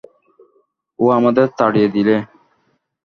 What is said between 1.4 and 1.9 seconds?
তাড়িয়ে